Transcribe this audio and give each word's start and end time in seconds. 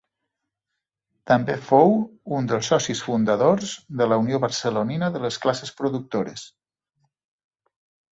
També 1.31 1.57
fou 1.65 1.91
un 2.37 2.47
dels 2.51 2.69
socis 2.73 3.01
fundadors 3.07 3.73
de 3.99 4.07
la 4.13 4.17
Unió 4.23 4.39
Barcelonina 4.47 5.11
de 5.19 5.21
les 5.27 5.37
Classes 5.45 5.75
Productores. 5.83 6.47